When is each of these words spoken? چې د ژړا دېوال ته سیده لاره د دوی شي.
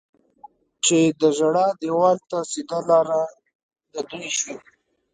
چې 0.85 0.99
د 1.19 1.21
ژړا 1.37 1.67
دېوال 1.81 2.17
ته 2.29 2.37
سیده 2.51 2.79
لاره 2.89 3.21
د 3.93 3.95
دوی 4.09 4.29
شي. 4.39 4.53